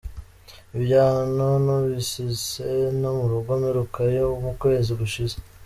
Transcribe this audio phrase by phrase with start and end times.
[0.77, 2.65] ibyahano ntubizise
[3.01, 5.35] no murugo mperukayo mukwezi gushize.